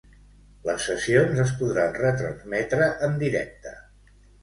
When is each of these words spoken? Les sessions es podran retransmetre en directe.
Les 0.69 0.87
sessions 0.91 1.43
es 1.45 1.53
podran 1.61 1.95
retransmetre 2.01 2.91
en 3.11 3.19
directe. 3.27 3.79